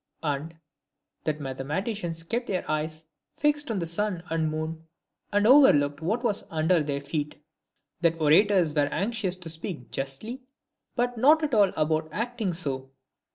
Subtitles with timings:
[0.23, 0.55] And,"
[1.25, 3.05] That mathematicians kept their eyes
[3.37, 4.87] fixed on the sun and moon,
[5.31, 7.35] and overlooked what was under their feet."
[8.01, 8.47] "That DIOGENES.
[8.47, 10.41] 227 orators were anxious to speak justly,
[10.95, 12.89] but not at all about acting so."